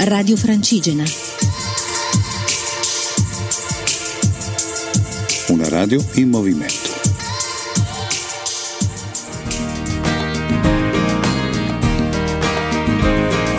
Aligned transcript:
Radio 0.00 0.36
Francigena. 0.36 1.02
Una 5.48 5.68
radio 5.68 6.02
in 6.14 6.28
movimento. 6.28 6.90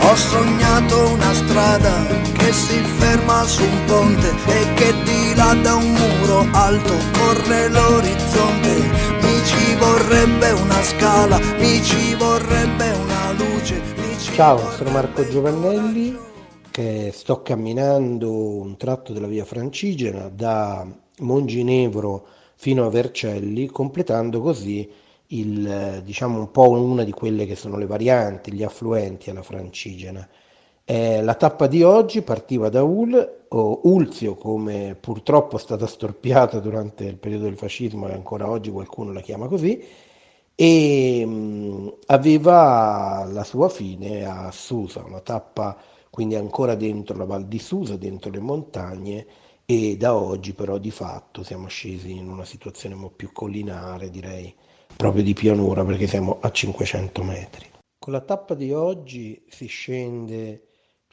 Ho 0.02 0.16
sognato 0.16 1.10
una 1.10 1.34
strada 1.34 2.06
che 2.38 2.54
si 2.54 2.82
ferma 2.98 3.46
su 3.46 3.62
un 3.62 3.84
ponte 3.86 4.34
e 4.48 4.74
che 4.76 4.94
di 5.04 5.36
là 5.36 5.54
da 5.62 5.76
un 5.76 5.92
muro 5.92 6.48
alto 6.52 6.96
corre 7.18 7.68
l'orizzonte. 7.68 8.76
Mi 9.22 9.46
ci 9.46 9.76
vorrebbe 9.76 10.52
una 10.52 10.82
scala, 10.84 11.38
mi 11.58 11.84
ci 11.84 12.16
vorrebbe 12.16 12.92
una 12.92 13.32
luce. 13.34 13.89
Ci 14.40 14.46
Ciao, 14.46 14.58
sono 14.72 14.92
Marco 14.92 15.28
Giovannelli 15.28 16.18
che 16.72 17.12
sto 17.12 17.42
camminando 17.42 18.32
un 18.32 18.78
tratto 18.78 19.12
della 19.12 19.28
via 19.28 19.44
Francigena 19.44 20.30
da 20.30 20.88
Monginevro 21.18 22.26
fino 22.56 22.86
a 22.86 22.90
Vercelli, 22.90 23.66
completando 23.66 24.40
così 24.40 24.90
il, 25.28 26.02
diciamo 26.06 26.40
un 26.40 26.52
po' 26.52 26.70
una 26.70 27.04
di 27.04 27.12
quelle 27.12 27.46
che 27.46 27.58
sono 27.58 27.76
le 27.76 27.86
varianti, 27.86 28.54
gli 28.54 28.64
affluenti 28.64 29.30
alla 29.30 29.44
Francigena. 29.44 30.26
Eh, 30.86 31.22
la 31.22 31.36
tappa 31.36 31.68
di 31.68 31.84
oggi 31.84 32.22
partiva 32.22 32.70
da 32.70 32.82
Ul, 32.82 33.44
o 33.50 33.82
Ulzio, 33.84 34.36
come 34.36 34.96
purtroppo 34.98 35.58
è 35.58 35.60
stata 35.60 35.86
storpiata 35.86 36.60
durante 36.60 37.04
il 37.04 37.18
periodo 37.18 37.44
del 37.44 37.58
fascismo 37.58 38.08
e 38.08 38.14
ancora 38.14 38.50
oggi 38.50 38.72
qualcuno 38.72 39.12
la 39.12 39.20
chiama 39.20 39.48
così, 39.48 39.84
e 40.62 41.26
mh, 41.26 42.00
aveva 42.08 43.24
la 43.32 43.46
sua 43.46 43.70
fine 43.70 44.26
a 44.26 44.52
Susa, 44.52 45.06
una 45.06 45.22
tappa 45.22 45.78
quindi 46.10 46.36
ancora 46.36 46.76
dentro 46.76 47.16
la 47.16 47.24
Val 47.24 47.48
di 47.48 47.60
Susa, 47.60 47.96
dentro 47.96 48.30
le 48.30 48.42
montagne, 48.42 49.26
e 49.66 49.96
da 49.96 50.14
oggi 50.14 50.54
però 50.54 50.78
di 50.78 50.92
fatto 50.92 51.44
siamo 51.44 51.68
scesi 51.68 52.12
in 52.12 52.28
una 52.28 52.44
situazione 52.44 52.96
un 52.96 53.04
po' 53.04 53.12
più 53.12 53.32
collinare, 53.32 54.10
direi 54.10 54.54
proprio 54.98 55.24
di 55.24 55.34
pianura 55.34 55.86
perché 55.86 56.08
siamo 56.08 56.40
a 56.42 56.52
500 56.52 57.24
metri. 57.24 57.66
Con 57.98 58.12
la 58.12 58.22
tappa 58.22 58.54
di 58.54 58.74
oggi 58.74 59.42
si 59.48 59.68
scende 59.68 60.64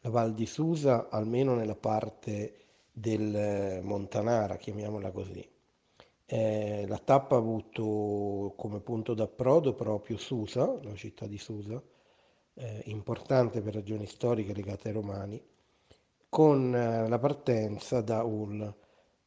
la 0.01 0.11
Val 0.11 0.35
di 0.35 0.47
Susa 0.47 1.07
almeno 1.09 1.55
nella 1.55 1.77
parte 1.77 2.65
del 2.91 3.81
Montanara, 3.85 4.57
chiamiamola 4.57 5.13
così. 5.13 5.49
Eh, 6.29 6.85
la 6.89 6.99
tappa 6.99 7.37
ha 7.37 7.39
avuto 7.39 8.55
come 8.57 8.81
punto 8.81 9.15
d'approdo 9.15 9.75
proprio 9.75 10.17
Susa, 10.17 10.77
la 10.83 10.95
città 10.95 11.27
di 11.27 11.39
Susa, 11.39 11.81
eh, 12.55 12.83
importante 12.87 13.61
per 13.61 13.75
ragioni 13.75 14.07
storiche 14.07 14.53
legate 14.53 14.89
ai 14.89 14.95
romani, 14.95 15.41
con 16.29 16.75
eh, 16.75 17.09
la 17.09 17.19
partenza 17.19 18.01
da 18.01 18.23
Ul. 18.25 18.75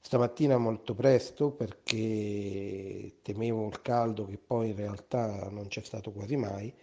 Stamattina 0.02 0.58
molto 0.58 0.94
presto 0.94 1.52
perché 1.52 3.20
temevo 3.22 3.68
il 3.68 3.82
caldo 3.82 4.26
che 4.26 4.38
poi 4.38 4.70
in 4.70 4.76
realtà 4.76 5.50
non 5.50 5.68
c'è 5.68 5.82
stato 5.84 6.12
quasi 6.12 6.36
mai 6.38 6.74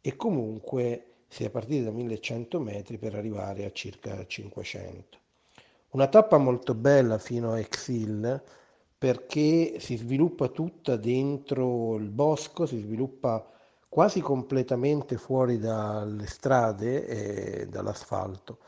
e 0.00 0.16
comunque 0.16 1.24
si 1.28 1.44
è 1.44 1.50
partiti 1.50 1.82
da 1.84 1.90
1100 1.90 2.60
metri 2.60 2.98
per 2.98 3.14
arrivare 3.14 3.64
a 3.64 3.72
circa 3.72 4.26
500. 4.26 5.18
Una 5.90 6.06
tappa 6.08 6.38
molto 6.38 6.74
bella 6.74 7.18
fino 7.18 7.52
a 7.52 7.58
Exil 7.58 8.42
perché 8.98 9.78
si 9.78 9.96
sviluppa 9.96 10.48
tutta 10.48 10.96
dentro 10.96 11.96
il 11.96 12.10
bosco, 12.10 12.66
si 12.66 12.78
sviluppa 12.80 13.48
quasi 13.88 14.20
completamente 14.20 15.16
fuori 15.16 15.58
dalle 15.58 16.26
strade 16.26 17.06
e 17.06 17.66
dall'asfalto 17.68 18.58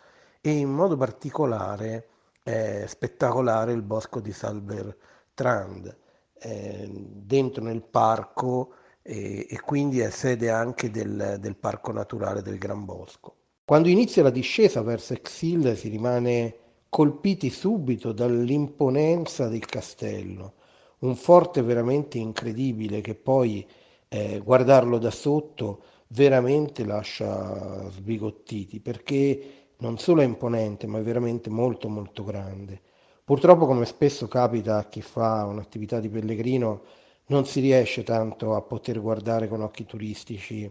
e 0.40 0.50
in 0.52 0.70
modo 0.70 0.96
particolare 0.96 2.08
è 2.42 2.84
spettacolare 2.86 3.72
il 3.72 3.82
bosco 3.82 4.20
di 4.20 4.32
Salbertrand, 4.32 5.96
eh, 6.38 6.88
dentro 6.90 7.62
nel 7.62 7.82
parco 7.82 8.74
e, 9.02 9.46
e, 9.48 9.60
quindi 9.60 10.00
è 10.00 10.10
sede 10.10 10.48
anche 10.50 10.90
del, 10.90 11.36
del, 11.38 11.56
parco 11.56 11.92
naturale 11.92 12.40
del 12.40 12.58
Gran 12.58 12.84
Bosco. 12.84 13.36
Quando 13.64 13.88
inizia 13.88 14.22
la 14.22 14.30
discesa 14.30 14.82
verso 14.82 15.12
Exil 15.12 15.76
si 15.76 15.88
rimane 15.88 16.56
colpiti 16.90 17.50
subito 17.50 18.12
dall'imponenza 18.12 19.48
del 19.48 19.64
castello, 19.64 20.54
un 20.98 21.14
forte 21.14 21.62
veramente 21.62 22.18
incredibile 22.18 23.00
che 23.00 23.14
poi 23.14 23.66
eh, 24.08 24.40
guardarlo 24.44 24.98
da 24.98 25.12
sotto 25.12 25.82
veramente 26.08 26.84
lascia 26.84 27.88
sbigottiti 27.90 28.80
perché 28.80 29.68
non 29.78 29.98
solo 29.98 30.20
è 30.20 30.24
imponente, 30.24 30.88
ma 30.88 30.98
è 30.98 31.02
veramente 31.02 31.48
molto 31.48 31.88
molto 31.88 32.24
grande. 32.24 32.82
Purtroppo, 33.24 33.66
come 33.66 33.86
spesso 33.86 34.26
capita 34.26 34.78
a 34.78 34.88
chi 34.88 35.00
fa 35.00 35.46
un'attività 35.46 36.00
di 36.00 36.08
pellegrino, 36.08 36.82
non 37.26 37.46
si 37.46 37.60
riesce 37.60 38.02
tanto 38.02 38.56
a 38.56 38.62
poter 38.62 39.00
guardare 39.00 39.46
con 39.46 39.62
occhi 39.62 39.86
turistici 39.86 40.70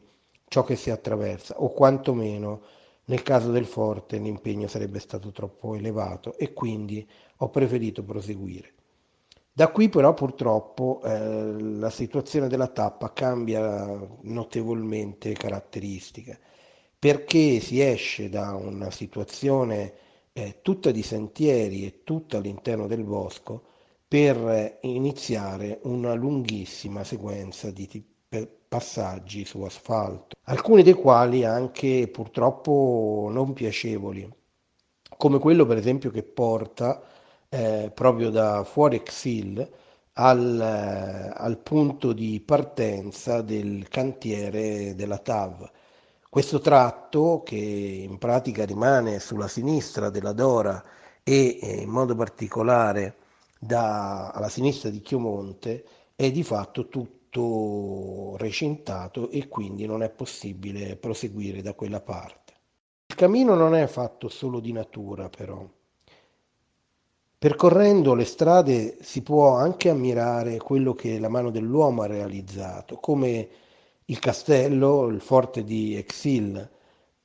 ciò 0.49 0.63
che 0.63 0.75
si 0.75 0.89
attraversa, 0.89 1.61
o 1.61 1.69
quantomeno 1.71 2.61
nel 3.09 3.23
caso 3.23 3.51
del 3.51 3.65
forte 3.65 4.17
l'impegno 4.17 4.67
sarebbe 4.67 4.99
stato 4.99 5.31
troppo 5.31 5.75
elevato 5.75 6.37
e 6.37 6.53
quindi 6.53 7.07
ho 7.37 7.49
preferito 7.49 8.03
proseguire. 8.03 8.73
Da 9.51 9.69
qui 9.69 9.89
però 9.89 10.13
purtroppo 10.13 11.01
eh, 11.03 11.59
la 11.59 11.89
situazione 11.89 12.47
della 12.47 12.67
tappa 12.67 13.11
cambia 13.11 13.99
notevolmente 14.21 15.33
caratteristiche 15.33 16.39
perché 16.99 17.59
si 17.59 17.81
esce 17.81 18.29
da 18.29 18.53
una 18.53 18.91
situazione 18.91 19.93
eh, 20.33 20.59
tutta 20.61 20.91
di 20.91 21.01
sentieri 21.01 21.85
e 21.85 22.03
tutta 22.03 22.37
all'interno 22.37 22.87
del 22.87 23.03
bosco 23.03 23.63
per 24.07 24.79
iniziare 24.81 25.79
una 25.83 26.13
lunghissima 26.13 27.03
sequenza 27.03 27.71
di 27.71 27.87
passaggi 28.69 29.45
su 29.45 29.61
asfalto, 29.63 30.37
alcuni 30.43 30.83
dei 30.83 30.93
quali 30.93 31.43
anche 31.43 32.07
purtroppo 32.07 33.27
non 33.31 33.53
piacevoli, 33.53 34.31
come 35.17 35.39
quello 35.39 35.65
per 35.65 35.77
esempio 35.77 36.11
che 36.11 36.23
porta 36.23 37.01
eh, 37.49 37.91
proprio 37.93 38.29
da 38.29 38.63
fuori 38.63 38.97
Exil 38.97 39.67
al, 40.13 40.59
eh, 40.61 41.33
al 41.35 41.57
punto 41.57 42.13
di 42.13 42.39
partenza 42.41 43.41
del 43.41 43.87
cantiere 43.89 44.93
della 44.95 45.17
TAV. 45.17 45.69
Questo 46.29 46.59
tratto, 46.59 47.41
che 47.43 47.55
in 47.55 48.19
pratica 48.19 48.65
rimane 48.65 49.19
sulla 49.19 49.47
sinistra 49.47 50.09
della 50.11 50.33
Dora 50.33 50.83
e 51.23 51.57
eh, 51.59 51.81
in 51.81 51.89
modo 51.89 52.13
particolare 52.15 53.15
da, 53.59 54.29
alla 54.29 54.49
sinistra 54.49 54.89
di 54.89 55.01
Chiomonte, 55.01 55.85
è 56.15 56.31
di 56.31 56.43
fatto 56.43 56.87
tutto 56.87 57.18
recintato 58.37 59.29
e 59.29 59.47
quindi 59.47 59.85
non 59.85 60.03
è 60.03 60.09
possibile 60.09 60.95
proseguire 60.95 61.61
da 61.61 61.73
quella 61.73 62.01
parte. 62.01 62.53
Il 63.07 63.15
cammino 63.15 63.55
non 63.55 63.75
è 63.75 63.85
fatto 63.87 64.29
solo 64.29 64.59
di 64.59 64.71
natura 64.71 65.29
però. 65.29 65.67
Percorrendo 67.37 68.15
le 68.15 68.25
strade 68.25 68.97
si 69.01 69.21
può 69.21 69.55
anche 69.55 69.89
ammirare 69.89 70.57
quello 70.57 70.93
che 70.93 71.19
la 71.19 71.29
mano 71.29 71.51
dell'uomo 71.51 72.01
ha 72.01 72.07
realizzato, 72.07 72.97
come 72.97 73.47
il 74.05 74.19
castello, 74.19 75.07
il 75.07 75.21
forte 75.21 75.63
di 75.63 75.95
Exil, 75.95 76.69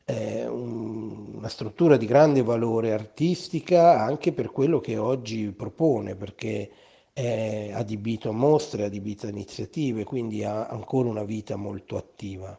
è 0.04 0.44
una 0.46 1.48
struttura 1.48 1.96
di 1.96 2.04
grande 2.06 2.42
valore 2.42 2.92
artistica 2.92 4.00
anche 4.00 4.32
per 4.32 4.52
quello 4.52 4.78
che 4.78 4.98
oggi 4.98 5.50
propone, 5.50 6.14
perché 6.14 6.70
è 7.14 7.70
adibito 7.72 8.28
a 8.28 8.32
mostre, 8.32 8.84
adibito 8.84 9.26
a 9.26 9.30
iniziative, 9.30 10.02
quindi 10.04 10.42
ha 10.42 10.66
ancora 10.66 11.08
una 11.08 11.22
vita 11.22 11.54
molto 11.54 11.96
attiva. 11.96 12.58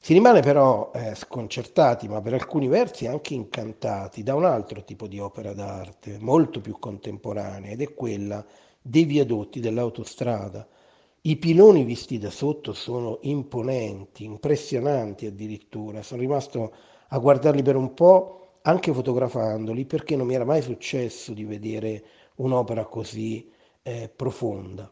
Si 0.00 0.14
rimane 0.14 0.40
però 0.40 0.90
eh, 0.94 1.14
sconcertati, 1.14 2.08
ma 2.08 2.22
per 2.22 2.32
alcuni 2.32 2.66
versi 2.66 3.06
anche 3.06 3.34
incantati 3.34 4.22
da 4.22 4.34
un 4.34 4.46
altro 4.46 4.82
tipo 4.84 5.06
di 5.06 5.20
opera 5.20 5.52
d'arte, 5.52 6.16
molto 6.18 6.60
più 6.60 6.78
contemporanea, 6.78 7.72
ed 7.72 7.82
è 7.82 7.92
quella 7.94 8.44
dei 8.80 9.04
viadotti 9.04 9.60
dell'autostrada, 9.60 10.66
i 11.22 11.36
piloni 11.36 11.84
visti 11.84 12.18
da 12.18 12.30
sotto 12.30 12.72
sono 12.72 13.18
imponenti, 13.22 14.24
impressionanti 14.24 15.26
addirittura. 15.26 16.02
Sono 16.02 16.22
rimasto 16.22 16.72
a 17.08 17.18
guardarli 17.18 17.62
per 17.62 17.76
un 17.76 17.92
po', 17.92 18.60
anche 18.62 18.94
fotografandoli, 18.94 19.84
perché 19.84 20.16
non 20.16 20.26
mi 20.26 20.34
era 20.34 20.44
mai 20.46 20.62
successo 20.62 21.34
di 21.34 21.44
vedere 21.44 22.02
un'opera 22.36 22.86
così 22.86 23.50
eh, 23.88 24.08
profonda 24.14 24.90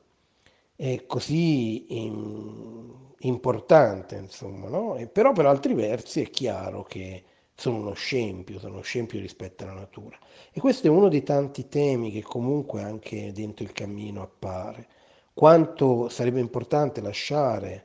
e 0.75 1.05
così 1.07 2.01
in, 2.03 2.93
importante, 3.21 4.17
insomma, 4.17 4.69
no? 4.69 4.97
E 4.97 5.07
però 5.07 5.33
per 5.33 5.47
altri 5.47 5.75
versi 5.75 6.23
è 6.23 6.31
chiaro 6.31 6.83
che 6.85 7.25
sono 7.55 7.79
uno 7.79 7.93
scempio, 7.95 8.59
sono 8.59 8.75
uno 8.75 8.83
scempio 8.83 9.21
rispetto 9.21 9.65
alla 9.65 9.73
natura. 9.75 10.19
E 10.53 10.61
questo 10.61 10.87
è 10.87 10.91
uno 10.91 11.09
dei 11.09 11.23
tanti 11.23 11.69
temi 11.69 12.11
che 12.11 12.23
comunque 12.23 12.83
anche 12.83 13.33
dentro 13.33 13.65
il 13.65 13.73
cammino 13.73 14.23
appare 14.23 14.89
quanto 15.35 16.09
sarebbe 16.09 16.41
importante 16.41 17.01
lasciare 17.03 17.85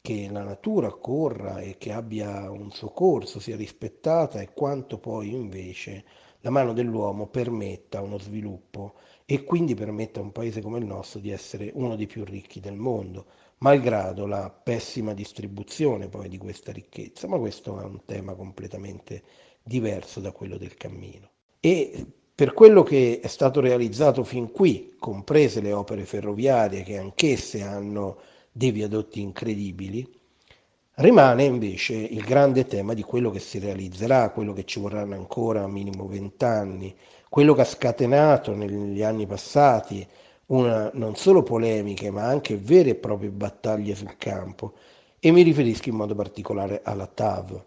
che 0.00 0.28
la 0.30 0.44
natura 0.44 0.92
corra 0.92 1.60
e 1.60 1.76
che 1.78 1.92
abbia 1.92 2.48
un 2.50 2.70
suo 2.70 2.90
corso, 2.90 3.40
sia 3.40 3.56
rispettata 3.56 4.40
e 4.40 4.52
quanto 4.52 4.98
poi 4.98 5.32
invece 5.34 6.04
la 6.42 6.50
mano 6.50 6.72
dell'uomo 6.72 7.26
permetta 7.26 8.00
uno 8.00 8.18
sviluppo 8.18 8.94
e 9.26 9.42
quindi 9.42 9.74
permetta 9.74 10.20
a 10.20 10.22
un 10.22 10.30
paese 10.30 10.62
come 10.62 10.78
il 10.78 10.86
nostro 10.86 11.18
di 11.18 11.30
essere 11.30 11.72
uno 11.74 11.96
dei 11.96 12.06
più 12.06 12.24
ricchi 12.24 12.60
del 12.60 12.76
mondo, 12.76 13.26
malgrado 13.58 14.24
la 14.24 14.50
pessima 14.50 15.14
distribuzione 15.14 16.08
poi 16.08 16.28
di 16.28 16.38
questa 16.38 16.70
ricchezza, 16.70 17.26
ma 17.26 17.36
questo 17.36 17.80
è 17.80 17.82
un 17.82 18.04
tema 18.04 18.34
completamente 18.34 19.22
diverso 19.64 20.20
da 20.20 20.30
quello 20.30 20.56
del 20.56 20.76
cammino. 20.76 21.28
E 21.58 22.06
per 22.32 22.52
quello 22.52 22.84
che 22.84 23.18
è 23.20 23.26
stato 23.26 23.60
realizzato 23.60 24.22
fin 24.22 24.52
qui, 24.52 24.94
comprese 24.96 25.60
le 25.60 25.72
opere 25.72 26.04
ferroviarie 26.04 26.84
che 26.84 26.96
anch'esse 26.96 27.62
hanno 27.62 28.18
dei 28.52 28.70
viadotti 28.70 29.20
incredibili, 29.20 30.08
rimane 30.96 31.44
invece 31.44 31.94
il 31.94 32.22
grande 32.22 32.66
tema 32.66 32.94
di 32.94 33.02
quello 33.02 33.30
che 33.30 33.40
si 33.40 33.58
realizzerà, 33.58 34.30
quello 34.30 34.52
che 34.52 34.64
ci 34.64 34.78
vorranno 34.78 35.14
ancora 35.14 35.66
minimo 35.66 36.06
vent'anni, 36.06 36.94
quello 37.36 37.52
che 37.52 37.60
ha 37.60 37.64
scatenato 37.64 38.54
negli 38.54 39.02
anni 39.02 39.26
passati 39.26 40.08
una, 40.46 40.90
non 40.94 41.16
solo 41.16 41.42
polemiche 41.42 42.10
ma 42.10 42.22
anche 42.22 42.56
vere 42.56 42.88
e 42.88 42.94
proprie 42.94 43.28
battaglie 43.28 43.94
sul 43.94 44.16
campo 44.16 44.72
e 45.20 45.30
mi 45.32 45.42
riferisco 45.42 45.90
in 45.90 45.96
modo 45.96 46.14
particolare 46.14 46.80
alla 46.82 47.06
TAV. 47.06 47.62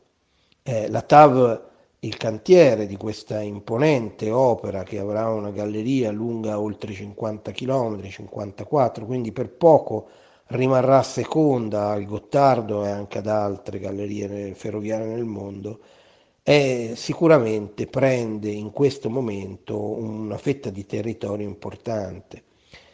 Eh, 0.63 0.89
la 0.89 1.03
TAV 1.03 1.67
il 1.99 2.17
cantiere 2.17 2.87
di 2.87 2.97
questa 2.97 3.41
imponente 3.41 4.31
opera 4.31 4.81
che 4.81 4.97
avrà 4.97 5.29
una 5.29 5.51
galleria 5.51 6.09
lunga 6.09 6.59
oltre 6.59 6.91
50 6.91 7.51
km, 7.51 8.01
54, 8.09 9.05
quindi 9.05 9.31
per 9.31 9.51
poco 9.51 10.07
rimarrà 10.47 11.03
seconda 11.03 11.89
al 11.89 12.05
Gottardo 12.05 12.85
e 12.85 12.89
anche 12.89 13.19
ad 13.19 13.27
altre 13.27 13.77
gallerie 13.77 14.55
ferroviarie 14.55 15.05
nel 15.05 15.25
mondo, 15.25 15.79
è, 16.43 16.91
sicuramente 16.95 17.87
prende 17.87 18.49
in 18.49 18.71
questo 18.71 19.09
momento 19.09 19.79
una 19.79 20.37
fetta 20.37 20.69
di 20.69 20.85
territorio 20.85 21.47
importante, 21.47 22.43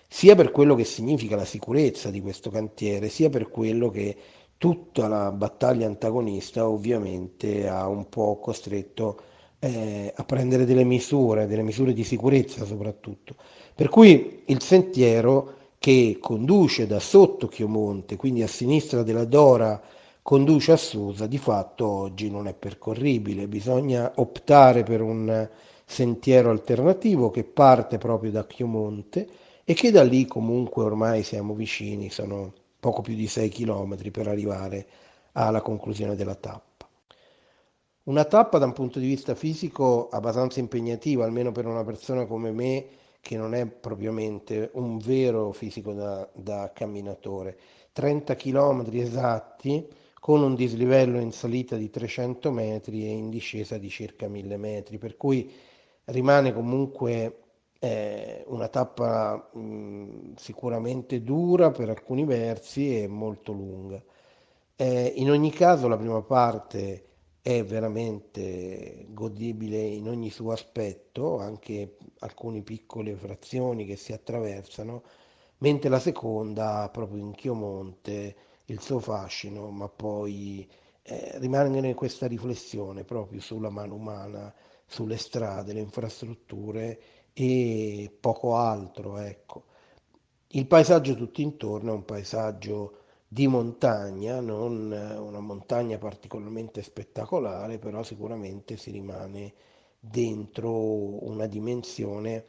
sia 0.07 0.35
per 0.35 0.51
quello 0.51 0.75
che 0.75 0.83
significa 0.83 1.35
la 1.35 1.45
sicurezza 1.45 2.09
di 2.09 2.21
questo 2.21 2.49
cantiere, 2.49 3.09
sia 3.09 3.29
per 3.29 3.49
quello 3.49 3.89
che 3.89 4.15
tutta 4.57 5.07
la 5.07 5.31
battaglia 5.31 5.87
antagonista 5.87 6.67
ovviamente 6.67 7.67
ha 7.67 7.87
un 7.87 8.07
po' 8.07 8.39
costretto 8.39 9.19
eh, 9.59 10.13
a 10.15 10.23
prendere 10.23 10.65
delle 10.65 10.83
misure, 10.83 11.47
delle 11.47 11.63
misure 11.63 11.93
di 11.93 12.03
sicurezza 12.03 12.65
soprattutto. 12.65 13.35
Per 13.73 13.89
cui 13.89 14.43
il 14.45 14.61
sentiero 14.61 15.53
che 15.77 16.17
conduce 16.19 16.87
da 16.87 16.99
sotto 16.99 17.47
Chiomonte, 17.47 18.15
quindi 18.15 18.41
a 18.41 18.47
sinistra 18.47 19.03
della 19.03 19.25
Dora, 19.25 19.81
conduce 20.25 20.71
a 20.71 20.75
Susa, 20.75 21.27
di 21.27 21.37
fatto 21.37 21.87
oggi 21.87 22.31
non 22.31 22.47
è 22.47 22.55
percorribile, 22.55 23.47
bisogna 23.47 24.11
optare 24.15 24.81
per 24.81 25.01
un 25.01 25.47
sentiero 25.85 26.49
alternativo 26.49 27.29
che 27.29 27.43
parte 27.43 27.99
proprio 27.99 28.31
da 28.31 28.43
Chiomonte 28.47 29.29
e 29.63 29.75
che 29.75 29.91
da 29.91 30.01
lì 30.01 30.25
comunque 30.25 30.83
ormai 30.83 31.21
siamo 31.21 31.53
vicini, 31.53 32.09
sono 32.09 32.53
poco 32.79 33.03
più 33.03 33.13
di 33.13 33.27
6 33.27 33.49
km 33.49 34.09
per 34.09 34.27
arrivare 34.27 34.87
alla 35.33 35.61
conclusione 35.61 36.15
della 36.15 36.33
tappa. 36.33 36.89
Una 38.05 38.23
tappa 38.23 38.57
da 38.57 38.65
un 38.65 38.73
punto 38.73 38.97
di 38.97 39.05
vista 39.05 39.35
fisico 39.35 40.09
abbastanza 40.09 40.59
impegnativa, 40.59 41.23
almeno 41.23 41.51
per 41.51 41.67
una 41.67 41.83
persona 41.83 42.25
come 42.25 42.51
me 42.51 42.87
che 43.21 43.37
non 43.37 43.53
è 43.53 43.67
propriamente 43.67 44.71
un 44.73 44.97
vero 44.97 45.51
fisico 45.51 45.93
da, 45.93 46.27
da 46.33 46.71
camminatore. 46.73 47.59
30 47.93 48.35
km 48.35 48.89
esatti 48.91 49.87
con 50.25 50.41
un 50.41 50.55
dislivello 50.55 51.19
in 51.19 51.31
salita 51.31 51.75
di 51.75 51.91
300 51.91 52.49
metri 52.49 53.05
e 53.05 53.11
in 53.11 53.29
discesa 53.29 53.77
di 53.77 53.89
circa 53.89 54.27
1000 54.27 54.57
metri, 54.57 54.97
per 54.97 55.17
cui 55.17 55.53
rimane 56.05 56.51
comunque 56.51 57.41
è 57.77 58.43
una 58.47 58.67
tappa 58.67 59.51
mh, 59.53 60.33
sicuramente 60.35 61.21
dura 61.21 61.69
per 61.69 61.89
alcuni 61.89 62.25
versi 62.25 63.03
e 63.03 63.07
molto 63.07 63.51
lunga. 63.51 64.03
Eh, 64.75 65.13
in 65.17 65.29
ogni 65.29 65.51
caso 65.51 65.87
la 65.87 65.95
prima 65.95 66.23
parte 66.23 67.05
è 67.39 67.63
veramente 67.63 69.05
godibile 69.09 69.77
in 69.77 70.07
ogni 70.09 70.31
suo 70.31 70.53
aspetto, 70.53 71.37
anche 71.37 71.97
alcune 72.21 72.63
piccole 72.63 73.13
frazioni 73.15 73.85
che 73.85 73.95
si 73.95 74.11
attraversano, 74.11 75.03
mentre 75.59 75.89
la 75.89 75.99
seconda 75.99 76.89
proprio 76.91 77.19
in 77.21 77.31
Chiomonte 77.35 78.35
il 78.65 78.81
suo 78.81 78.99
fascino, 78.99 79.69
ma 79.71 79.87
poi 79.89 80.67
eh, 81.03 81.37
rimane 81.39 81.93
questa 81.93 82.27
riflessione 82.27 83.03
proprio 83.03 83.39
sulla 83.41 83.69
mano 83.69 83.95
umana, 83.95 84.53
sulle 84.85 85.17
strade, 85.17 85.73
le 85.73 85.79
infrastrutture 85.81 86.99
e 87.33 88.15
poco 88.19 88.55
altro, 88.55 89.17
ecco. 89.17 89.65
Il 90.49 90.67
paesaggio 90.67 91.15
tutto 91.15 91.41
intorno 91.41 91.91
è 91.91 91.95
un 91.95 92.05
paesaggio 92.05 92.99
di 93.27 93.47
montagna, 93.47 94.39
non 94.39 94.91
una 94.91 95.39
montagna 95.39 95.97
particolarmente 95.97 96.81
spettacolare, 96.81 97.77
però 97.79 98.03
sicuramente 98.03 98.77
si 98.77 98.91
rimane 98.91 99.53
dentro 99.99 100.71
una 101.25 101.45
dimensione 101.47 102.45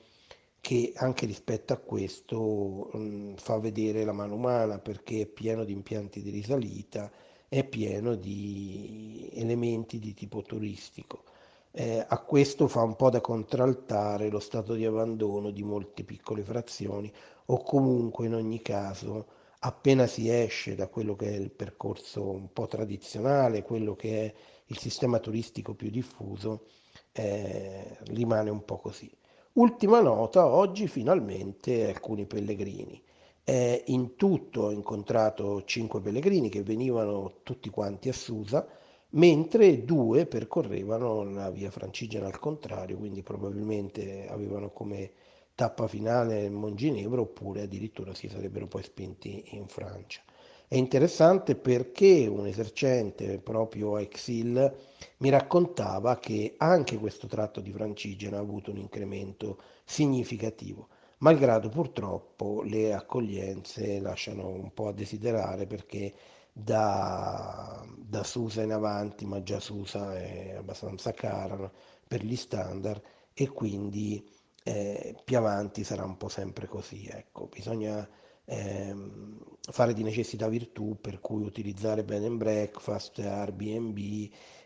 che 0.67 0.93
anche 0.97 1.27
rispetto 1.27 1.73
a 1.73 1.77
questo 1.77 2.91
mh, 2.93 2.99
mm, 2.99 3.35
fa 3.37 3.57
vedere 3.61 4.05
la 4.05 4.11
mano 4.11 4.35
umana 4.35 4.81
perché 4.81 5.21
è 5.21 5.27
pieno 5.27 5.63
di 5.63 5.71
impianti 5.71 6.23
di 6.23 6.31
risalita, 6.31 7.09
è 7.49 7.63
pieno 7.63 8.17
di 8.17 9.31
elementi 9.35 10.01
di 10.01 10.13
tipo 10.13 10.43
turistico. 10.43 11.23
Eh, 11.71 12.05
a 12.05 12.19
questo 12.19 12.67
fa 12.67 12.83
un 12.83 12.97
po' 12.97 13.11
da 13.11 13.21
contraltare 13.21 14.29
lo 14.29 14.41
stato 14.41 14.75
di 14.75 14.85
abbandono 14.85 15.53
di 15.53 15.63
molte 15.63 16.03
piccole 16.03 16.43
frazioni 16.43 17.13
o 17.47 17.63
comunque 17.63 18.27
in 18.27 18.35
ogni 18.35 18.61
caso 18.61 19.27
appena 19.61 20.09
si 20.09 20.29
esce 20.29 20.75
da 20.75 20.89
quello 20.89 21.15
che 21.15 21.29
è 21.29 21.37
il 21.37 21.53
percorso 21.53 22.29
un 22.29 22.53
po' 22.53 22.67
tradizionale, 22.67 23.63
quello 23.63 23.95
che 23.95 24.25
è 24.25 24.35
il 24.67 24.79
sistema 24.79 25.21
turistico 25.21 25.75
più 25.75 25.91
diffuso, 25.91 26.67
eh, 27.13 27.99
rimane 28.07 28.51
un 28.51 28.65
po' 28.65 28.79
così. 28.79 29.09
Ultima 29.57 30.01
nota, 30.01 30.45
oggi 30.45 30.87
finalmente 30.87 31.89
alcuni 31.89 32.27
pellegrini. 32.27 33.03
Eh, 33.43 33.85
in 33.87 34.15
tutto 34.15 34.65
ho 34.65 34.71
incontrato 34.71 35.65
cinque 35.65 36.03
pellegrini 36.03 36.51
che 36.51 36.63
venivano 36.63 37.39
tutti 37.43 37.71
quanti 37.71 38.11
a 38.11 38.13
Susa, 38.13 38.69
mentre 39.13 39.83
due 39.87 40.27
percorrevano 40.27 41.25
la 41.25 41.51
via 41.51 41.71
Francigena 41.71 42.27
al 42.27 42.39
contrario, 42.39 42.99
quindi 42.99 43.23
probabilmente 43.23 44.27
avevano 44.29 44.69
come 44.73 45.13
tappa 45.55 45.87
finale 45.89 46.51
Monginevro 46.51 47.23
oppure 47.23 47.63
addirittura 47.63 48.13
si 48.13 48.29
sarebbero 48.29 48.67
poi 48.67 48.83
spinti 48.83 49.57
in 49.57 49.69
Francia. 49.69 50.21
È 50.69 50.75
interessante 50.77 51.55
perché 51.57 52.27
un 52.27 52.47
esercente 52.47 53.39
proprio 53.39 53.95
a 53.97 54.01
Exil 54.01 54.77
mi 55.19 55.29
raccontava 55.29 56.19
che 56.19 56.55
anche 56.59 56.99
questo 56.99 57.27
tratto 57.29 57.61
di 57.61 57.71
Francigena 57.73 58.39
ha 58.39 58.41
avuto 58.41 58.71
un 58.73 58.79
incremento 58.79 59.61
significativo, 59.85 60.89
malgrado 61.19 61.69
purtroppo 61.69 62.63
le 62.63 62.93
accoglienze 62.95 64.01
lasciano 64.01 64.49
un 64.49 64.73
po' 64.75 64.89
a 64.89 64.93
desiderare 64.93 65.67
perché 65.67 66.13
da, 66.53 67.85
da 67.97 68.25
Susa 68.25 68.63
in 68.63 68.73
avanti, 68.73 69.25
ma 69.25 69.43
già 69.43 69.61
Susa 69.61 70.17
è 70.17 70.55
abbastanza 70.57 71.13
cara 71.13 71.71
per 72.09 72.25
gli 72.25 72.37
standard 72.37 73.01
e 73.35 73.49
quindi 73.51 74.29
eh, 74.65 75.15
più 75.25 75.37
avanti 75.39 75.85
sarà 75.85 76.05
un 76.05 76.17
po' 76.17 76.29
sempre 76.29 76.67
così. 76.67 77.07
Ecco, 77.07 77.47
bisogna 77.47 78.09
ehm, 78.47 79.39
fare 79.61 79.93
di 79.93 80.03
necessità 80.03 80.49
virtù, 80.49 80.99
per 81.01 81.21
cui 81.21 81.45
utilizzare 81.45 82.05
bed 82.05 82.25
and 82.25 82.39
breakfast, 82.39 83.19
Airbnb, 83.19 83.99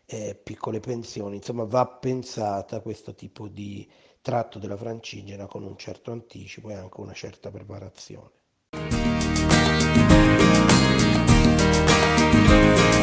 eh, 0.06 0.40
piccole 0.42 0.80
pensioni, 0.80 1.36
insomma 1.36 1.64
va 1.64 1.86
pensata 1.86 2.80
questo 2.80 3.14
tipo 3.14 3.48
di 3.48 3.88
tratto 4.20 4.58
della 4.58 4.76
francigena 4.76 5.46
con 5.46 5.62
un 5.62 5.76
certo 5.76 6.12
anticipo 6.12 6.70
e 6.70 6.74
anche 6.74 7.00
una 7.00 7.12
certa 7.12 7.50
preparazione. 7.50 8.30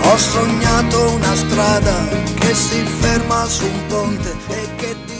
Ho 0.03 0.17
sognato 0.17 1.11
una 1.11 1.35
strada 1.35 2.07
che 2.39 2.53
si 2.53 2.83
ferma 2.85 3.45
su 3.45 3.65
un 3.65 3.85
ponte 3.87 4.31
e 4.31 4.75
che 4.75 5.16